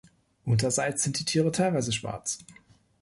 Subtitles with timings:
[0.45, 2.39] Unterseits sind die Tiere teilweise schwarz.